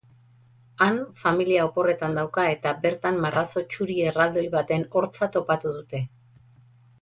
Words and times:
Han 0.85 0.95
familia 1.23 1.65
oporretan 1.67 2.15
dauka 2.19 2.45
eta 2.53 2.71
bertan 2.85 3.19
marrazo 3.27 3.63
txuri 3.75 3.99
erraldoi 4.13 4.47
baten 4.57 4.87
hortza 4.97 5.29
topatu 5.37 5.77
dute. 5.77 6.03